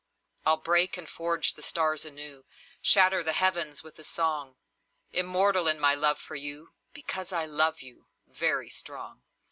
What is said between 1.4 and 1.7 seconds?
the